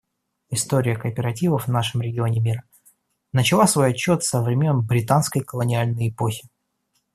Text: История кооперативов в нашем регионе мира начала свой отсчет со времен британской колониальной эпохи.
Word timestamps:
История 0.49 0.95
кооперативов 0.97 1.67
в 1.67 1.71
нашем 1.71 2.01
регионе 2.01 2.39
мира 2.39 2.63
начала 3.33 3.67
свой 3.67 3.91
отсчет 3.91 4.23
со 4.23 4.41
времен 4.41 4.81
британской 4.81 5.43
колониальной 5.43 6.09
эпохи. 6.09 6.49